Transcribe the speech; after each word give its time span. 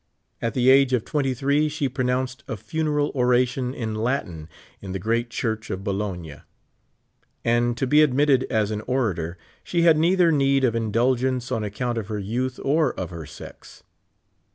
At 0.41 0.55
the 0.55 0.71
age 0.71 0.93
of 0.93 1.05
twenty 1.05 1.35
three 1.35 1.69
she 1.69 1.87
pronounced 1.87 2.43
a 2.47 2.57
funeral 2.57 3.11
oration 3.13 3.71
in 3.71 3.93
Latin 3.93 4.49
in 4.81 4.93
the 4.93 4.97
great 4.97 5.29
church 5.29 5.69
of 5.69 5.81
Rologne; 5.85 6.41
and 7.45 7.77
to 7.77 7.85
be 7.85 8.01
admitted 8.01 8.45
as 8.49 8.71
an 8.71 8.81
orator, 8.87 9.37
she 9.63 9.83
had 9.83 9.99
neither 9.99 10.31
need 10.31 10.63
of 10.63 10.73
indulgence 10.73 11.51
on 11.51 11.63
account 11.63 11.99
of 11.99 12.07
her 12.07 12.17
youth 12.17 12.59
or 12.63 12.95
of 12.99 13.11
her 13.11 13.27
sex. 13.27 13.83